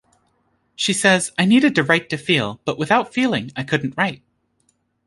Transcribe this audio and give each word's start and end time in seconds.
She 0.75 0.93
says, 0.93 1.31
I 1.37 1.45
needed 1.45 1.75
to 1.75 1.83
write 1.83 2.09
to 2.09 2.17
feel, 2.17 2.59
but 2.65 2.79
without 2.79 3.13
feeling 3.13 3.51
I 3.55 3.61
couldn't 3.63 3.93
write. 3.95 4.23